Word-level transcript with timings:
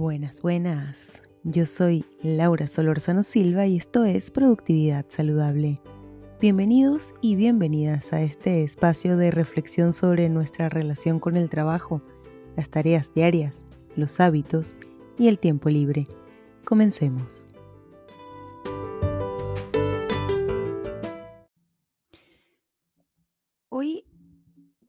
Buenas, 0.00 0.40
buenas. 0.40 1.22
Yo 1.44 1.66
soy 1.66 2.06
Laura 2.22 2.68
Solorzano 2.68 3.22
Silva 3.22 3.66
y 3.66 3.76
esto 3.76 4.06
es 4.06 4.30
Productividad 4.30 5.04
Saludable. 5.08 5.78
Bienvenidos 6.40 7.12
y 7.20 7.36
bienvenidas 7.36 8.14
a 8.14 8.22
este 8.22 8.62
espacio 8.62 9.18
de 9.18 9.30
reflexión 9.30 9.92
sobre 9.92 10.30
nuestra 10.30 10.70
relación 10.70 11.20
con 11.20 11.36
el 11.36 11.50
trabajo, 11.50 12.00
las 12.56 12.70
tareas 12.70 13.12
diarias, 13.12 13.66
los 13.94 14.20
hábitos 14.20 14.74
y 15.18 15.28
el 15.28 15.38
tiempo 15.38 15.68
libre. 15.68 16.08
Comencemos. 16.64 17.46
Hoy 23.68 24.06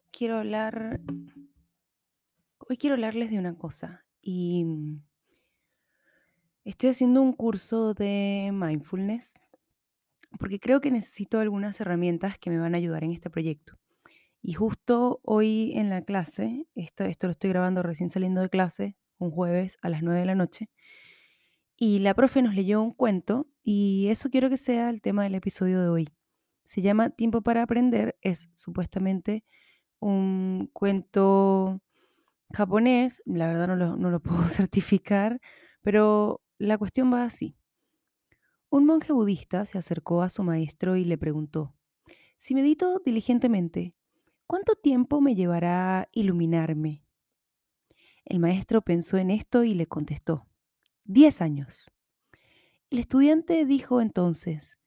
quiero 0.10 0.38
hablar 0.38 1.02
hoy 2.60 2.78
quiero 2.78 2.94
hablarles 2.94 3.30
de 3.30 3.40
una 3.40 3.58
cosa 3.58 4.06
y 4.22 4.64
mm, 4.66 5.04
estoy 6.66 6.90
haciendo 6.90 7.22
un 7.22 7.34
curso 7.34 7.94
de 7.94 8.52
mindfulness 8.54 9.34
porque 10.40 10.60
creo 10.60 10.82
que 10.82 10.92
necesito 10.92 11.40
algunas 11.40 11.80
herramientas 11.82 12.38
que 12.38 12.50
me 12.50 12.58
van 12.58 12.74
a 12.74 12.78
ayudar 12.78 13.04
en 13.04 13.12
este 13.12 13.30
proyecto. 13.30 13.78
Y 14.42 14.54
justo 14.54 15.20
hoy 15.24 15.74
en 15.76 15.90
la 15.90 16.02
clase, 16.02 16.66
esto, 16.76 17.04
esto 17.04 17.28
lo 17.28 17.32
estoy 17.32 17.52
grabando 17.52 17.84
recién 17.84 18.10
saliendo 18.10 18.42
de 18.42 18.50
clase, 18.50 18.96
un 19.18 19.30
jueves 19.30 19.78
a 19.82 19.90
las 19.90 20.02
9 20.02 20.20
de 20.20 20.26
la 20.26 20.36
noche, 20.36 20.70
y 21.78 22.00
la 22.00 22.14
profe 22.14 22.42
nos 22.42 22.56
leyó 22.56 22.82
un 22.82 22.92
cuento 22.92 23.48
y 23.64 24.08
eso 24.10 24.30
quiero 24.30 24.50
que 24.50 24.58
sea 24.58 24.90
el 24.90 25.02
tema 25.02 25.24
del 25.24 25.36
episodio 25.36 25.82
de 25.82 25.90
hoy. 25.90 26.10
Se 26.66 26.82
llama 26.82 27.10
Tiempo 27.10 27.42
para 27.42 27.64
Aprender, 27.64 28.18
es 28.22 28.50
supuestamente 28.54 29.44
un 30.00 30.70
cuento 30.74 31.82
japonés, 32.52 33.22
la 33.26 33.48
verdad 33.48 33.68
no 33.98 34.10
lo, 34.12 34.20
puedo 34.22 34.44
certificar, 34.50 35.40
pero 35.82 36.42
la 36.58 36.78
cuestión 36.78 37.14
va 37.14 37.24
así. 37.24 37.56
Un 38.72 38.88
monje 38.88 39.14
budista 39.14 39.68
se 39.68 39.78
acercó 39.78 40.24
a 40.24 40.30
su 40.32 40.42
maestro 40.42 40.96
y 40.96 41.06
le 41.06 41.16
preguntó, 41.20 41.76
si 42.38 42.56
medito 42.56 43.02
diligentemente, 43.06 43.96
¿cuánto 44.48 44.76
tiempo 44.76 45.22
me 45.22 45.36
llevará 45.36 46.10
iluminarme? 46.14 47.06
El 48.26 48.40
maestro 48.40 48.82
pensó 48.82 49.18
en 49.18 49.30
esto 49.30 49.64
y 49.64 49.76
le 49.76 49.86
contestó, 49.86 50.48
diez 51.06 51.42
años. 51.42 51.92
El 52.92 53.00
estudiante 53.00 53.66
dijo 53.66 54.02
entonces, 54.02 54.78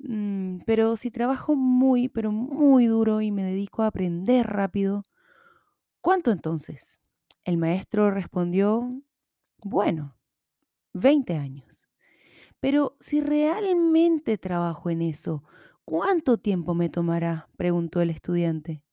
"Mm, 0.00 0.58
pero 0.66 0.96
si 0.96 1.10
trabajo 1.12 1.56
muy, 1.56 2.08
pero 2.08 2.32
muy 2.32 2.86
duro 2.86 3.20
y 3.22 3.32
me 3.32 3.44
dedico 3.44 3.82
a 3.82 3.88
aprender 3.88 4.46
rápido, 4.48 5.04
¿cuánto 6.02 6.32
entonces? 6.32 7.01
El 7.44 7.56
maestro 7.56 8.10
respondió, 8.10 9.02
bueno, 9.64 10.16
20 10.92 11.36
años. 11.36 11.88
Pero 12.60 12.96
si 13.00 13.20
realmente 13.20 14.38
trabajo 14.38 14.90
en 14.90 15.02
eso, 15.02 15.42
¿cuánto 15.84 16.38
tiempo 16.38 16.74
me 16.74 16.88
tomará? 16.88 17.48
preguntó 17.56 18.00
el 18.00 18.10
estudiante. 18.10 18.84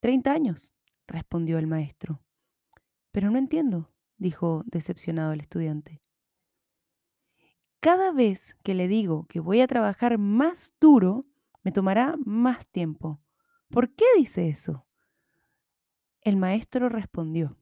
30 0.00 0.32
años, 0.32 0.74
respondió 1.06 1.58
el 1.58 1.66
maestro. 1.66 2.22
Pero 3.10 3.30
no 3.30 3.38
entiendo, 3.38 3.90
dijo 4.18 4.62
decepcionado 4.66 5.32
el 5.32 5.40
estudiante. 5.40 6.02
Cada 7.80 8.12
vez 8.12 8.54
que 8.62 8.74
le 8.74 8.88
digo 8.88 9.24
que 9.28 9.40
voy 9.40 9.62
a 9.62 9.66
trabajar 9.66 10.18
más 10.18 10.74
duro, 10.78 11.24
me 11.62 11.72
tomará 11.72 12.16
más 12.24 12.66
tiempo. 12.66 13.22
¿Por 13.70 13.94
qué 13.94 14.04
dice 14.16 14.48
eso? 14.48 14.86
El 16.20 16.36
maestro 16.36 16.88
respondió, 16.88 17.56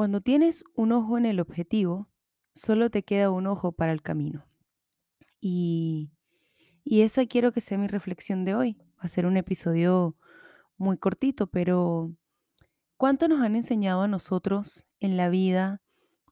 cuando 0.00 0.22
tienes 0.22 0.64
un 0.76 0.92
ojo 0.92 1.18
en 1.18 1.26
el 1.26 1.40
objetivo, 1.40 2.08
solo 2.54 2.88
te 2.88 3.02
queda 3.02 3.28
un 3.28 3.46
ojo 3.46 3.72
para 3.72 3.92
el 3.92 4.00
camino. 4.00 4.46
Y, 5.42 6.10
y 6.82 7.02
esa 7.02 7.26
quiero 7.26 7.52
que 7.52 7.60
sea 7.60 7.76
mi 7.76 7.86
reflexión 7.86 8.46
de 8.46 8.54
hoy. 8.54 8.78
Va 8.92 9.02
a 9.02 9.08
ser 9.08 9.26
un 9.26 9.36
episodio 9.36 10.16
muy 10.78 10.96
cortito, 10.96 11.48
pero 11.48 12.14
¿cuánto 12.96 13.28
nos 13.28 13.42
han 13.42 13.56
enseñado 13.56 14.00
a 14.00 14.08
nosotros 14.08 14.86
en 15.00 15.18
la 15.18 15.28
vida 15.28 15.82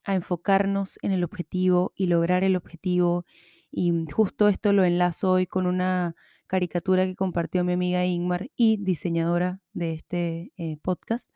a 0.03 0.15
enfocarnos 0.15 0.97
en 1.03 1.11
el 1.11 1.23
objetivo 1.23 1.93
y 1.95 2.07
lograr 2.07 2.43
el 2.43 2.55
objetivo? 2.55 3.23
Y 3.69 3.93
justo 4.11 4.47
esto 4.47 4.73
lo 4.73 4.83
enlazo 4.83 5.29
hoy 5.29 5.45
con 5.45 5.67
una 5.67 6.15
caricatura 6.47 7.05
que 7.05 7.15
compartió 7.15 7.63
mi 7.63 7.73
amiga 7.73 8.03
Ingmar 8.03 8.49
y 8.55 8.77
diseñadora 8.77 9.61
de 9.73 9.93
este 9.93 10.53
eh, 10.57 10.77
podcast, 10.81 11.29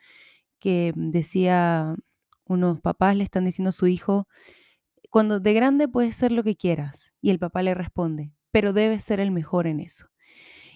que 0.58 0.94
decía, 0.96 1.96
unos 2.46 2.82
papás 2.82 3.16
le 3.16 3.24
están 3.24 3.46
diciendo 3.46 3.70
a 3.70 3.74
su 3.74 3.88
hijo, 3.88 4.28
cuando 5.10 5.40
de 5.40 5.54
grande 5.54 5.88
puedes 5.88 6.16
ser 6.16 6.32
lo 6.32 6.44
que 6.44 6.56
quieras. 6.56 7.14
Y 7.22 7.30
el 7.32 7.40
papá 7.40 7.64
le 7.64 7.74
responde, 7.76 8.34
pero 8.52 8.74
debes 8.74 9.04
ser 9.04 9.20
el 9.20 9.32
mejor 9.32 9.68
en 9.68 9.80
eso. 9.80 10.08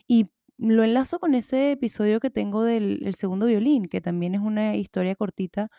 Y 0.08 0.32
lo 0.58 0.84
enlazo 0.84 1.20
con 1.20 1.36
ese 1.36 1.72
episodio 1.74 2.20
que 2.20 2.30
tengo 2.32 2.64
del 2.64 3.02
el 3.06 3.16
segundo 3.16 3.48
violín, 3.48 3.86
que 3.88 4.02
también 4.02 4.36
es 4.36 4.42
una 4.42 4.76
historia 4.76 5.16
cortita 5.16 5.70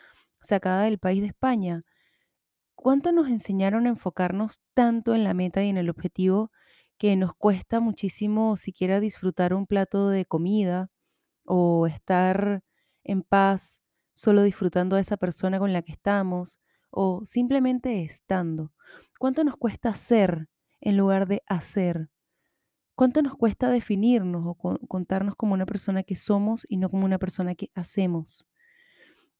sacada 0.41 0.85
del 0.85 0.99
país 0.99 1.21
de 1.23 1.29
España. 1.29 1.85
¿Cuánto 2.77 3.13
nos 3.13 3.29
enseñaron 3.29 3.87
a 3.87 3.91
enfocarnos 3.91 4.61
tanto 4.75 5.15
en 5.15 5.25
la 5.25 5.35
meta 5.35 5.65
y 5.65 5.69
en 5.69 5.77
el 5.79 5.91
objetivo 5.91 6.53
que 6.99 7.17
nos 7.17 7.35
cuesta 7.35 7.81
muchísimo 7.81 8.57
siquiera 8.57 9.01
disfrutar 9.01 9.55
un 9.55 9.67
plato 9.67 10.09
de 10.11 10.25
comida 10.27 10.91
o 11.45 11.87
estar 11.89 12.63
en 13.05 13.23
paz 13.23 13.83
solo 14.19 14.43
disfrutando 14.43 14.97
a 14.97 15.01
esa 15.01 15.17
persona 15.17 15.59
con 15.59 15.73
la 15.73 15.83
que 15.83 15.93
estamos 15.93 16.61
o 16.91 17.23
simplemente 17.25 18.03
estando? 18.03 18.73
¿Cuánto 19.19 19.45
nos 19.45 19.57
cuesta 19.57 19.95
ser 19.95 20.49
en 20.81 20.97
lugar 20.97 21.27
de 21.29 21.43
hacer? 21.47 22.11
¿Cuánto 22.97 23.23
nos 23.23 23.37
cuesta 23.37 23.71
definirnos 23.71 24.45
o 24.47 24.55
con- 24.55 24.79
contarnos 24.89 25.37
como 25.37 25.55
una 25.55 25.67
persona 25.67 26.03
que 26.03 26.17
somos 26.17 26.67
y 26.69 26.79
no 26.79 26.89
como 26.91 27.05
una 27.07 27.19
persona 27.19 27.55
que 27.55 27.71
hacemos? 27.75 28.47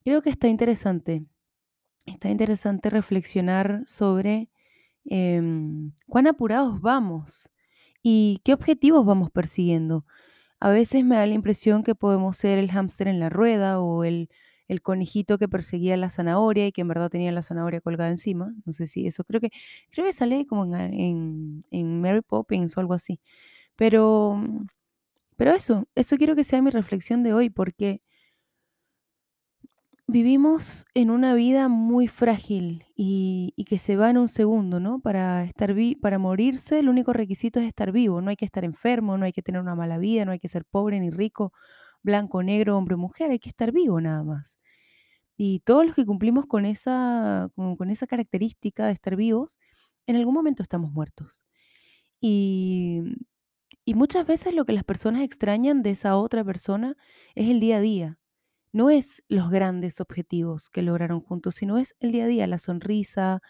Creo 0.05 0.23
que 0.23 0.31
está 0.31 0.49
interesante. 0.49 1.23
Está 2.07 2.31
interesante 2.31 2.91
reflexionar 2.91 3.83
sobre 3.87 4.51
em, 5.07 5.93
cuán 6.09 6.27
apurados 6.29 6.81
vamos 6.81 7.51
y 8.03 8.41
qué 8.45 8.55
objetivos 8.55 9.07
vamos 9.07 9.31
persiguiendo. 9.31 10.07
A 10.61 10.71
veces 10.71 11.05
me 11.05 11.17
da 11.17 11.27
la 11.27 11.35
impresión 11.35 11.85
que 11.85 11.95
podemos 11.97 12.39
ser 12.39 12.59
el 12.59 12.71
hámster 12.73 13.09
en 13.09 13.21
la 13.21 13.31
rueda 13.31 13.81
o 13.81 14.05
el, 14.05 14.31
el 14.69 14.83
conejito 14.83 15.39
que 15.39 15.49
perseguía 15.49 15.97
la 15.97 16.11
zanahoria 16.11 16.67
y 16.67 16.73
que 16.73 16.83
en 16.83 16.89
verdad 16.89 17.11
tenía 17.11 17.33
la 17.33 17.43
zanahoria 17.43 17.81
colgada 17.81 18.11
encima. 18.11 18.55
No 18.67 18.73
sé 18.73 18.87
si 18.87 19.07
eso, 19.07 19.25
creo 19.25 19.41
que, 19.41 19.51
creo 19.91 20.07
que 20.07 20.13
sale 20.13 20.47
como 20.47 20.65
en, 20.77 21.61
en, 21.71 22.01
Mary 22.01 22.23
Poppins 22.23 22.77
o 22.77 22.81
algo 22.81 22.95
así. 22.95 23.21
Pero, 23.77 24.41
pero 25.37 25.53
eso, 25.53 25.87
eso 25.95 26.17
quiero 26.17 26.37
que 26.37 26.45
sea 26.45 26.63
mi 26.63 26.71
reflexión 26.71 27.23
de 27.23 27.33
hoy, 27.35 27.51
porque 27.51 28.03
vivimos 30.07 30.87
en 30.95 31.11
una 31.11 31.35
vida 31.35 31.69
muy 31.69 32.09
frágil 32.09 32.85
y, 32.97 33.53
y 33.57 33.65
que 33.65 33.79
se 33.79 33.97
va 33.97 34.09
en 34.11 34.17
un 34.19 34.29
segundo, 34.29 34.81
¿no? 34.81 35.01
Para 35.01 35.45
estar 35.45 35.75
vi- 35.75 35.97
para 35.97 36.19
morirse, 36.19 36.79
el 36.79 36.89
único 36.89 37.13
requisito 37.13 37.61
es 37.61 37.67
estar 37.67 37.93
vivo. 37.93 38.21
No 38.23 38.31
hay 38.31 38.37
que 38.37 38.45
estar 38.47 38.65
enfermo, 38.65 39.19
no 39.19 39.27
hay 39.27 39.33
que 39.33 39.43
tener 39.43 39.61
una 39.61 39.75
mala 39.75 39.99
vida, 39.99 40.25
no 40.25 40.33
hay 40.33 40.39
que 40.41 40.49
ser 40.49 40.65
pobre 40.65 40.99
ni 41.01 41.11
rico, 41.11 41.53
blanco, 42.03 42.43
negro, 42.43 42.77
hombre 42.77 42.95
o 42.97 42.99
mujer, 42.99 43.31
hay 43.31 43.39
que 43.39 43.49
estar 43.51 43.73
vivo 43.73 44.01
nada 44.01 44.23
más. 44.25 44.59
Y 45.37 45.61
todos 45.61 45.87
los 45.87 45.95
que 45.97 46.07
cumplimos 46.07 46.47
con 46.47 46.67
esa, 46.67 47.51
con 47.57 47.91
esa 47.91 48.07
característica 48.07 48.87
de 48.87 48.93
estar 48.93 49.17
vivos, 49.17 49.59
en 50.07 50.17
algún 50.17 50.35
momento 50.35 50.63
estamos 50.63 50.93
muertos. 50.93 51.45
Y 52.21 53.03
y 53.89 53.95
muchas 53.95 54.27
veces 54.27 54.55
lo 54.55 54.67
que 54.67 54.75
las 54.75 54.85
personas 54.85 55.23
extrañan 55.23 55.83
de 55.83 55.93
esa 55.93 56.15
otra 56.19 56.45
persona 56.45 56.95
es 57.35 57.49
el 57.49 57.59
día 57.59 57.79
a 57.79 57.81
día. 57.81 58.19
No 58.71 58.91
es 58.91 59.23
los 59.29 59.51
grandes 59.51 60.03
objetivos 60.03 60.69
que 60.69 60.83
lograron 60.83 61.21
juntos, 61.21 61.55
sino 61.55 61.79
es 61.79 61.97
el 61.99 62.13
día 62.13 62.25
a 62.25 62.27
día, 62.27 62.47
la 62.47 62.59
sonrisa, 62.59 63.41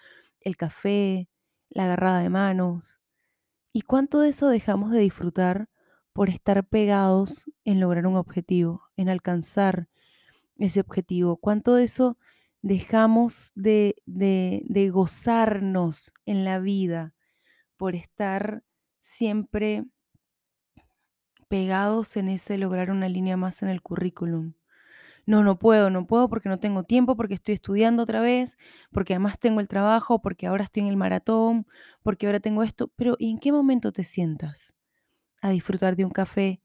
el 0.41 0.57
café, 0.57 1.29
la 1.71 1.87
agarrada 1.87 2.21
de 2.21 2.31
manos. 2.31 3.01
¿Y 3.73 3.83
cuánto 3.83 4.21
de 4.21 4.31
eso 4.31 4.49
dejamos 4.49 4.93
de 4.93 5.01
disfrutar 5.01 5.69
por 6.13 6.29
estar 6.29 6.67
pegados 6.67 7.51
en 7.65 7.81
lograr 7.81 8.07
un 8.07 8.17
objetivo, 8.17 8.83
en 8.97 9.09
alcanzar 9.09 9.89
ese 10.57 10.81
objetivo? 10.81 11.37
¿Cuánto 11.37 11.75
de 11.75 11.85
eso 11.85 12.19
dejamos 12.63 13.53
de, 13.55 13.97
de, 14.07 14.63
de 14.67 14.91
gozarnos 14.91 16.13
en 16.27 16.45
la 16.45 16.59
vida 16.59 17.15
por 17.77 17.95
estar 17.95 18.65
siempre 19.01 19.85
pegados 21.49 22.17
en 22.17 22.29
ese 22.29 22.59
lograr 22.59 22.91
una 22.91 23.09
línea 23.09 23.37
más 23.37 23.63
en 23.63 23.69
el 23.69 23.83
currículum. 23.83 24.55
No, 25.27 25.45
no 25.45 25.59
puedo, 25.59 25.91
no 25.91 26.07
puedo 26.07 26.29
porque 26.29 26.49
no 26.49 26.59
tengo 26.59 26.85
tiempo, 26.85 27.17
porque 27.17 27.35
estoy 27.35 27.55
estudiando 27.55 28.03
otra 28.03 28.21
vez, 28.21 28.57
porque 28.93 29.15
además 29.15 29.39
tengo 29.39 29.61
el 29.61 29.69
trabajo, 29.69 30.21
porque 30.23 30.47
ahora 30.47 30.65
estoy 30.65 30.85
en 30.85 30.89
el 30.89 30.97
maratón, 30.97 31.67
porque 32.03 32.27
ahora 32.27 32.41
tengo 32.41 32.63
esto. 32.63 32.89
Pero 32.97 33.17
¿y 33.19 33.31
en 33.31 33.39
qué 33.39 33.53
momento 33.53 33.93
te 33.93 34.05
sientas 34.05 34.75
a 35.41 35.51
disfrutar 35.51 35.97
de 35.97 36.05
un 36.05 36.11
café 36.11 36.61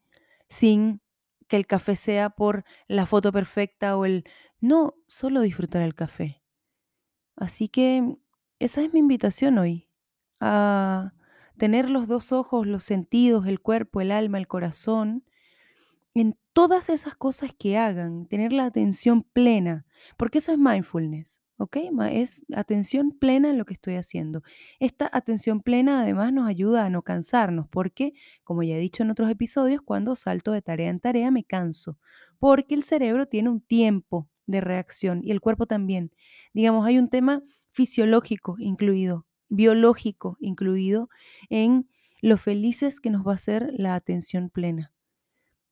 sin 0.50 1.02
que 1.48 1.58
el 1.58 1.68
café 1.68 1.96
sea 1.96 2.30
por 2.30 2.64
la 2.88 3.06
foto 3.06 3.32
perfecta 3.32 3.98
o 3.98 4.06
el... 4.06 4.24
No, 4.60 4.96
solo 5.08 5.42
disfrutar 5.42 5.82
el 5.82 5.96
café. 5.96 6.42
Así 7.36 7.68
que 7.68 8.18
esa 8.60 8.82
es 8.82 8.94
mi 8.94 9.00
invitación 9.00 9.58
hoy, 9.58 9.90
a 10.40 11.14
tener 11.58 11.90
los 11.90 12.08
dos 12.08 12.32
ojos, 12.32 12.66
los 12.66 12.84
sentidos, 12.84 13.46
el 13.48 13.60
cuerpo, 13.60 14.02
el 14.02 14.12
alma, 14.12 14.38
el 14.38 14.48
corazón, 14.48 15.26
en 16.14 16.38
todas 16.54 16.90
esas 16.90 17.16
cosas 17.16 17.52
que 17.58 17.78
hagan, 17.78 18.28
tener 18.28 18.54
la 18.54 18.66
atención 18.66 19.22
plena, 19.22 19.86
porque 20.18 20.38
eso 20.38 20.52
es 20.52 20.60
mindfulness, 20.60 21.43
¿ok? 21.58 21.78
Es 22.12 22.46
atención 22.56 23.12
plena 23.12 23.50
en 23.50 23.58
lo 23.58 23.66
que 23.66 23.74
estoy 23.74 23.96
haciendo. 23.96 24.44
Esta 24.80 25.10
atención 25.12 25.60
plena 25.60 26.02
además 26.02 26.34
nos 26.34 26.48
ayuda 26.48 26.86
a 26.86 26.90
no 26.90 27.02
cansarnos, 27.02 27.68
porque, 27.68 28.14
como 28.44 28.64
ya 28.64 28.76
he 28.76 28.80
dicho 28.80 29.04
en 29.04 29.12
otros 29.12 29.30
episodios, 29.30 29.82
cuando 29.82 30.16
salto 30.16 30.52
de 30.52 30.62
tarea 30.62 30.90
en 30.90 31.00
tarea 31.00 31.32
me 31.32 31.44
canso, 31.44 31.98
porque 32.40 32.76
el 32.76 32.84
cerebro 32.84 33.28
tiene 33.28 33.50
un 33.50 33.62
tiempo 33.62 34.30
de 34.46 34.62
reacción 34.62 35.22
y 35.24 35.32
el 35.32 35.42
cuerpo 35.42 35.66
también. 35.66 36.12
Digamos, 36.54 36.86
hay 36.86 36.98
un 36.98 37.08
tema 37.08 37.42
fisiológico 37.72 38.56
incluido, 38.60 39.26
biológico 39.50 40.38
incluido 40.40 41.10
en 41.50 41.88
lo 42.22 42.38
felices 42.38 43.00
que 43.00 43.10
nos 43.10 43.26
va 43.28 43.34
a 43.34 43.36
hacer 43.36 43.74
la 43.76 43.96
atención 43.96 44.50
plena. 44.50 44.92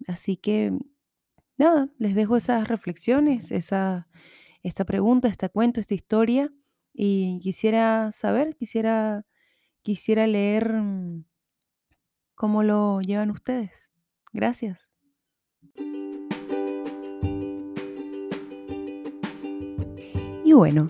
Así 0.08 0.38
que 0.38 0.74
nada, 1.58 1.90
les 1.98 2.16
dejo 2.16 2.38
esas 2.38 2.68
reflexiones, 2.68 3.52
esa, 3.52 4.08
esta 4.64 4.86
pregunta, 4.86 5.28
este 5.28 5.50
cuento, 5.50 5.80
esta 5.80 5.94
historia. 5.94 6.52
Y 6.94 7.40
quisiera 7.40 8.12
saber, 8.12 8.56
quisiera, 8.56 9.26
quisiera 9.82 10.28
leer 10.28 10.74
mm, 10.74 11.26
cómo 12.36 12.64
lo 12.64 13.02
llevan 13.02 13.32
ustedes. 13.32 13.92
Gracias. 14.34 14.90
Y 20.44 20.54
bueno, 20.54 20.90